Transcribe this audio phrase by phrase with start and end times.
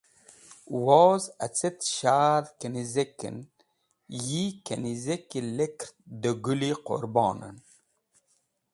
[0.85, 3.37] Woz acet shadh kanizek en
[4.25, 7.57] yi kanizeki lekert de Gũl-e Qũrbon en.